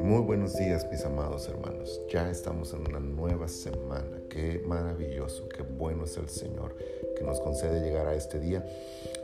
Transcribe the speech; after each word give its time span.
Muy 0.00 0.20
buenos 0.24 0.54
días 0.56 0.86
mis 0.88 1.04
amados 1.04 1.48
hermanos. 1.48 2.00
Ya 2.08 2.30
estamos 2.30 2.72
en 2.72 2.86
una 2.86 3.00
nueva 3.00 3.48
semana. 3.48 4.22
Qué 4.28 4.62
maravilloso, 4.64 5.48
qué 5.48 5.62
bueno 5.62 6.04
es 6.04 6.16
el 6.18 6.28
Señor 6.28 6.76
que 7.16 7.24
nos 7.24 7.40
concede 7.40 7.80
llegar 7.80 8.06
a 8.06 8.14
este 8.14 8.38
día, 8.38 8.64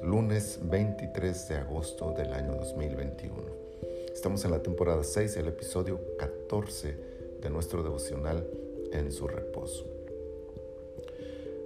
lunes 0.03 0.59
23 0.63 1.49
de 1.49 1.55
agosto 1.57 2.13
del 2.17 2.33
año 2.33 2.57
2021. 2.57 3.37
Estamos 4.13 4.45
en 4.45 4.51
la 4.51 4.61
temporada 4.61 5.05
6, 5.05 5.37
el 5.37 5.47
episodio 5.47 6.01
14 6.19 6.97
de 7.41 7.51
nuestro 7.51 7.85
devocional 7.85 8.45
en 8.93 9.13
su 9.13 9.29
reposo. 9.29 9.87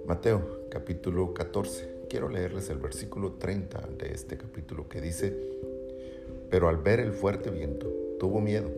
Mateo 0.05 0.67
capítulo 0.69 1.33
14. 1.33 2.02
Quiero 2.13 2.29
leerles 2.29 2.69
el 2.69 2.77
versículo 2.77 3.39
30 3.39 3.89
de 3.97 4.13
este 4.13 4.37
capítulo 4.37 4.87
que 4.87 5.01
dice, 5.01 5.35
pero 6.47 6.69
al 6.69 6.77
ver 6.77 6.99
el 6.99 7.11
fuerte 7.11 7.49
viento, 7.49 7.91
tuvo 8.19 8.39
miedo 8.39 8.69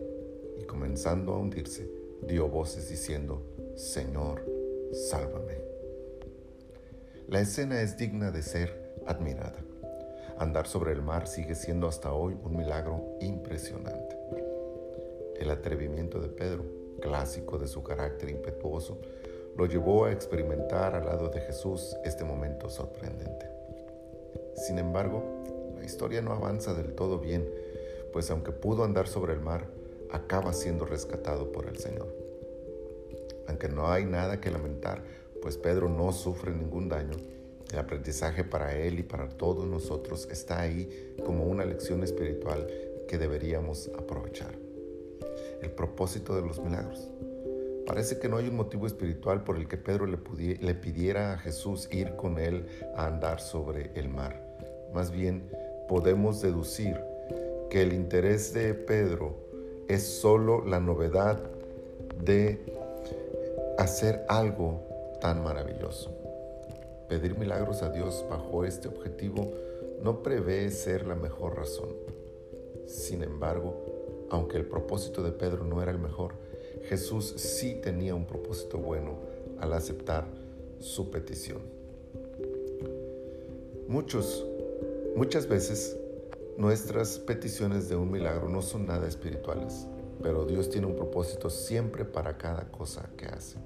y 0.58 0.64
comenzando 0.64 1.34
a 1.34 1.38
hundirse, 1.38 1.86
dio 2.26 2.48
voces 2.48 2.88
diciendo, 2.88 3.42
Señor, 3.74 4.42
sálvame. 5.10 5.58
La 7.28 7.40
escena 7.40 7.82
es 7.82 7.98
digna 7.98 8.30
de 8.30 8.40
ser 8.40 8.94
admirada. 9.04 9.62
Andar 10.38 10.66
sobre 10.66 10.92
el 10.92 11.02
mar 11.02 11.28
sigue 11.28 11.54
siendo 11.54 11.88
hasta 11.88 12.14
hoy 12.14 12.38
un 12.42 12.56
milagro 12.56 13.18
impresionante. 13.20 14.16
El 15.38 15.50
atrevimiento 15.50 16.22
de 16.22 16.30
Pedro, 16.30 16.64
clásico 17.02 17.58
de 17.58 17.66
su 17.66 17.82
carácter 17.82 18.30
impetuoso, 18.30 18.98
lo 19.56 19.66
llevó 19.66 20.04
a 20.04 20.12
experimentar 20.12 20.94
al 20.94 21.06
lado 21.06 21.28
de 21.30 21.40
Jesús 21.40 21.96
este 22.04 22.24
momento 22.24 22.68
sorprendente. 22.68 23.46
Sin 24.54 24.78
embargo, 24.78 25.22
la 25.76 25.84
historia 25.84 26.20
no 26.20 26.32
avanza 26.32 26.74
del 26.74 26.94
todo 26.94 27.18
bien, 27.18 27.48
pues 28.12 28.30
aunque 28.30 28.52
pudo 28.52 28.84
andar 28.84 29.08
sobre 29.08 29.32
el 29.32 29.40
mar, 29.40 29.66
acaba 30.10 30.52
siendo 30.52 30.84
rescatado 30.84 31.52
por 31.52 31.66
el 31.66 31.78
Señor. 31.78 32.14
Aunque 33.48 33.68
no 33.68 33.90
hay 33.90 34.04
nada 34.04 34.40
que 34.40 34.50
lamentar, 34.50 35.02
pues 35.40 35.56
Pedro 35.56 35.88
no 35.88 36.12
sufre 36.12 36.52
ningún 36.52 36.88
daño, 36.88 37.16
el 37.72 37.78
aprendizaje 37.78 38.44
para 38.44 38.76
él 38.76 38.98
y 38.98 39.02
para 39.02 39.28
todos 39.28 39.66
nosotros 39.66 40.28
está 40.30 40.60
ahí 40.60 41.14
como 41.24 41.44
una 41.44 41.64
lección 41.64 42.02
espiritual 42.02 42.66
que 43.08 43.18
deberíamos 43.18 43.90
aprovechar. 43.98 44.54
El 45.62 45.70
propósito 45.70 46.36
de 46.36 46.42
los 46.42 46.60
milagros. 46.60 47.10
Parece 47.86 48.18
que 48.18 48.28
no 48.28 48.36
hay 48.36 48.48
un 48.48 48.56
motivo 48.56 48.86
espiritual 48.86 49.44
por 49.44 49.56
el 49.56 49.68
que 49.68 49.76
Pedro 49.76 50.06
le, 50.06 50.18
le, 50.60 50.74
pidiera 50.74 51.32
a 51.32 51.38
Jesús 51.38 51.88
ir 51.92 52.16
con 52.16 52.38
él 52.38 52.66
a 52.96 53.06
andar 53.06 53.40
sobre 53.40 53.92
el 53.94 54.08
mar. 54.08 54.42
Más 54.92 55.10
bien, 55.10 55.48
podemos 55.88 56.42
deducir 56.42 56.98
que 57.70 57.82
el 57.82 57.92
interés 57.92 58.52
de 58.52 58.74
Pedro 58.74 59.36
es 59.88 60.02
solo 60.04 60.64
la 60.64 60.80
novedad 60.80 61.38
de 62.22 62.58
hacer 63.78 64.24
algo 64.28 64.80
tan 65.20 65.42
maravilloso. 65.42 66.10
Pedir 67.08 67.38
milagros 67.38 67.82
a 67.82 67.90
Dios 67.90 68.24
bajo 68.28 68.64
este 68.64 68.88
objetivo 68.88 69.52
no 70.02 70.22
prevé 70.22 70.70
ser 70.70 71.06
la 71.06 71.14
mejor 71.14 71.56
razón. 71.56 71.90
Sin 72.86 73.22
embargo, 73.22 74.26
aunque 74.30 74.56
el 74.56 74.66
propósito 74.66 75.22
de 75.22 75.32
Pedro 75.32 75.64
no 75.64 75.82
era 75.82 75.92
el 75.92 75.98
mejor, 75.98 76.34
Jesús 76.88 77.34
sí 77.36 77.80
tenía 77.82 78.14
un 78.14 78.26
propósito 78.26 78.78
bueno 78.78 79.18
al 79.58 79.72
aceptar 79.72 80.26
su 80.78 81.10
petición. 81.10 81.60
Muchos, 83.88 84.44
muchas 85.16 85.48
veces 85.48 85.96
nuestras 86.56 87.18
peticiones 87.18 87.88
de 87.88 87.96
un 87.96 88.10
milagro 88.10 88.48
no 88.48 88.62
son 88.62 88.86
nada 88.86 89.06
espirituales, 89.08 89.86
pero 90.22 90.44
Dios 90.44 90.70
tiene 90.70 90.86
un 90.86 90.96
propósito 90.96 91.50
siempre 91.50 92.04
para 92.04 92.38
cada 92.38 92.70
cosa 92.70 93.10
que 93.16 93.26
hace. 93.26 93.58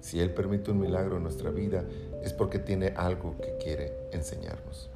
Si 0.00 0.20
Él 0.20 0.32
permite 0.32 0.70
un 0.70 0.80
milagro 0.80 1.16
en 1.16 1.22
nuestra 1.22 1.50
vida 1.50 1.84
es 2.22 2.32
porque 2.32 2.58
tiene 2.58 2.88
algo 2.96 3.36
que 3.38 3.56
quiere 3.56 3.92
enseñarnos. 4.12 4.90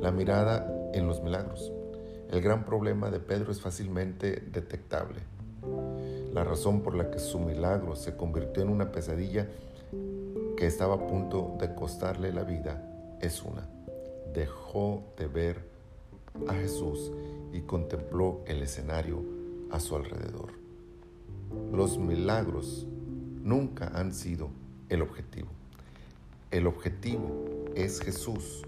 La 0.00 0.12
mirada 0.12 0.90
en 0.92 1.06
los 1.06 1.22
milagros. 1.22 1.72
El 2.30 2.40
gran 2.40 2.64
problema 2.64 3.10
de 3.10 3.20
Pedro 3.20 3.52
es 3.52 3.60
fácilmente 3.60 4.42
detectable. 4.50 5.20
La 6.34 6.42
razón 6.42 6.80
por 6.80 6.96
la 6.96 7.12
que 7.12 7.20
su 7.20 7.38
milagro 7.38 7.94
se 7.94 8.16
convirtió 8.16 8.60
en 8.64 8.68
una 8.68 8.90
pesadilla 8.90 9.46
que 10.56 10.66
estaba 10.66 10.96
a 10.96 11.06
punto 11.06 11.54
de 11.60 11.72
costarle 11.76 12.32
la 12.32 12.42
vida 12.42 13.16
es 13.20 13.40
una. 13.44 13.68
Dejó 14.34 15.04
de 15.16 15.28
ver 15.28 15.60
a 16.48 16.54
Jesús 16.54 17.12
y 17.52 17.60
contempló 17.60 18.40
el 18.46 18.64
escenario 18.64 19.22
a 19.70 19.78
su 19.78 19.94
alrededor. 19.94 20.54
Los 21.72 21.98
milagros 21.98 22.84
nunca 23.40 23.92
han 23.94 24.12
sido 24.12 24.48
el 24.88 25.02
objetivo. 25.02 25.50
El 26.50 26.66
objetivo 26.66 27.30
es 27.76 28.00
Jesús, 28.00 28.64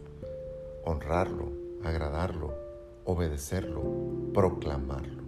honrarlo, 0.84 1.50
agradarlo, 1.82 2.54
obedecerlo, 3.04 3.82
proclamarlo. 4.32 5.25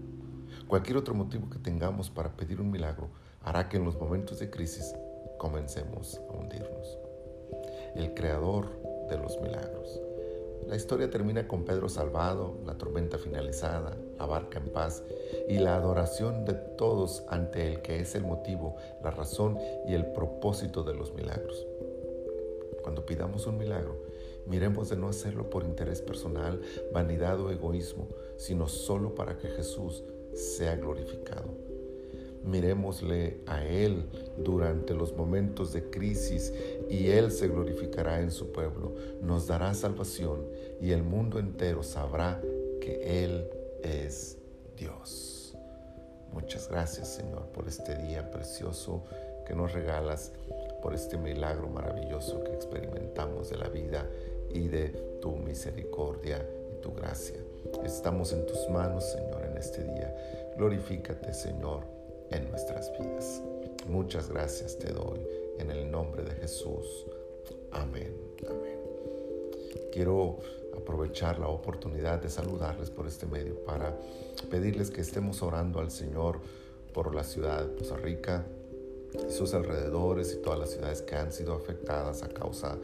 Cualquier 0.69 0.99
otro 0.99 1.15
motivo 1.15 1.49
que 1.49 1.59
tengamos 1.59 2.11
para 2.11 2.37
pedir 2.37 2.61
un 2.61 2.71
milagro 2.71 3.09
hará 3.43 3.71
que 3.71 3.79
en 3.79 3.87
los 3.87 3.99
momentos 3.99 4.39
de 4.39 4.51
crisis 4.51 4.95
comencemos 5.39 6.21
a 6.29 6.33
hundirnos. 6.35 6.99
El 7.95 8.13
creador 8.13 8.69
de 9.09 9.17
los 9.17 9.41
milagros. 9.41 9.99
La 10.67 10.77
historia 10.77 11.09
termina 11.09 11.49
con 11.49 11.65
Pedro 11.65 11.89
salvado, 11.89 12.59
la 12.67 12.77
tormenta 12.77 13.17
finalizada, 13.17 13.97
la 14.19 14.27
barca 14.27 14.59
en 14.59 14.71
paz 14.71 15.03
y 15.49 15.57
la 15.57 15.75
adoración 15.75 16.45
de 16.45 16.53
todos 16.53 17.25
ante 17.29 17.67
el 17.67 17.81
que 17.81 18.01
es 18.01 18.15
el 18.15 18.25
motivo, 18.25 18.77
la 19.03 19.11
razón 19.11 19.57
y 19.87 19.95
el 19.95 20.13
propósito 20.13 20.85
de 20.85 20.93
los 20.93 21.15
milagros. 21.15 21.67
Cuando 22.83 23.07
pidamos 23.07 23.47
un 23.47 23.57
milagro, 23.57 23.97
miremos 24.47 24.91
de 24.91 24.97
no 24.97 25.09
hacerlo 25.09 25.49
por 25.49 25.65
interés 25.65 26.03
personal, 26.03 26.61
vanidad 26.93 27.41
o 27.41 27.51
egoísmo, 27.51 28.09
sino 28.37 28.69
solo 28.69 29.15
para 29.15 29.39
que 29.39 29.49
Jesús 29.49 30.05
sea 30.35 30.77
glorificado. 30.77 31.49
Miremosle 32.45 33.41
a 33.47 33.65
Él 33.65 34.07
durante 34.39 34.95
los 34.95 35.15
momentos 35.15 35.73
de 35.73 35.91
crisis 35.91 36.53
y 36.89 37.09
Él 37.09 37.31
se 37.31 37.49
glorificará 37.49 38.21
en 38.21 38.31
su 38.31 38.53
pueblo, 38.53 38.95
nos 39.21 39.47
dará 39.47 39.75
salvación 39.75 40.47
y 40.81 40.93
el 40.93 41.03
mundo 41.03 41.39
entero 41.39 41.83
sabrá 41.83 42.41
que 42.81 43.25
Él 43.25 43.49
es 43.83 44.39
Dios. 44.77 45.57
Muchas 46.33 46.69
gracias 46.69 47.09
Señor 47.09 47.47
por 47.49 47.67
este 47.69 47.97
día 47.97 48.31
precioso 48.31 49.05
que 49.47 49.55
nos 49.55 49.73
regalas, 49.73 50.33
por 50.83 50.95
este 50.95 51.17
milagro 51.17 51.69
maravilloso 51.69 52.45
que 52.45 52.53
experimentamos 52.53 53.49
de 53.49 53.57
la 53.57 53.69
vida 53.69 54.07
y 54.51 54.69
de 54.69 54.89
tu 55.21 55.37
misericordia 55.37 56.47
y 56.73 56.81
tu 56.83 56.93
gracia. 56.93 57.37
Estamos 57.83 58.33
en 58.33 58.47
tus 58.47 58.69
manos, 58.69 59.11
Señor, 59.11 59.48
este 59.59 59.83
día. 59.85 60.15
Glorifícate, 60.57 61.33
Señor, 61.35 61.85
en 62.31 62.51
nuestras 62.51 62.93
vidas. 62.99 63.43
Muchas 63.89 64.29
gracias 64.29 64.79
te 64.79 64.93
doy 64.93 65.21
en 65.59 65.71
el 65.71 65.91
nombre 65.91 66.23
de 66.23 66.33
Jesús. 66.33 67.07
Amén. 67.73 68.15
Amén. 68.49 68.79
Quiero 69.93 70.39
aprovechar 70.77 71.39
la 71.39 71.49
oportunidad 71.49 72.21
de 72.21 72.31
saludarles 72.31 72.91
por 72.91 73.07
este 73.07 73.27
medio 73.27 73.63
para 73.65 73.97
pedirles 74.51 74.91
que 74.91 75.01
estemos 75.01 75.43
orando 75.43 75.81
al 75.81 75.91
Señor 75.91 76.41
por 76.93 77.15
la 77.15 77.25
ciudad 77.25 77.67
de 77.67 77.77
Costa 77.77 77.97
Rica 77.97 78.47
y 79.29 79.33
sus 79.33 79.55
alrededores 79.55 80.35
y 80.35 80.43
todas 80.43 80.59
las 80.59 80.71
ciudades 80.71 81.03
que 81.03 81.17
han 81.17 81.33
sido 81.33 81.55
afectadas 81.55 82.23
a 82.23 82.29
causa 82.29 82.79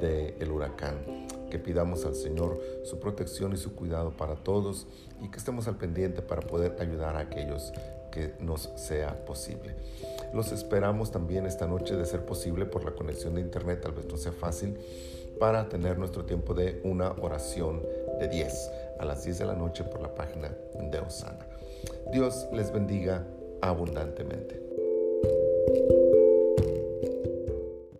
del 0.00 0.50
huracán 0.50 1.26
que 1.52 1.58
pidamos 1.58 2.06
al 2.06 2.14
Señor 2.14 2.58
su 2.82 2.98
protección 2.98 3.52
y 3.52 3.58
su 3.58 3.74
cuidado 3.74 4.16
para 4.16 4.36
todos 4.36 4.86
y 5.20 5.28
que 5.28 5.36
estemos 5.36 5.68
al 5.68 5.76
pendiente 5.76 6.22
para 6.22 6.40
poder 6.40 6.76
ayudar 6.80 7.14
a 7.14 7.18
aquellos 7.18 7.74
que 8.10 8.32
nos 8.40 8.70
sea 8.76 9.22
posible. 9.26 9.76
Los 10.32 10.50
esperamos 10.50 11.10
también 11.10 11.44
esta 11.44 11.66
noche 11.66 11.94
de 11.94 12.06
ser 12.06 12.24
posible 12.24 12.64
por 12.64 12.86
la 12.86 12.92
conexión 12.92 13.34
de 13.34 13.42
internet, 13.42 13.82
tal 13.82 13.92
vez 13.92 14.06
no 14.06 14.16
sea 14.16 14.32
fácil, 14.32 14.78
para 15.38 15.68
tener 15.68 15.98
nuestro 15.98 16.24
tiempo 16.24 16.54
de 16.54 16.80
una 16.84 17.10
oración 17.20 17.82
de 18.18 18.28
10 18.28 18.70
a 18.98 19.04
las 19.04 19.22
10 19.22 19.40
de 19.40 19.44
la 19.44 19.54
noche 19.54 19.84
por 19.84 20.00
la 20.00 20.14
página 20.14 20.56
de 20.90 21.00
Osana. 21.00 21.46
Dios 22.14 22.46
les 22.54 22.72
bendiga 22.72 23.26
abundantemente. 23.60 24.58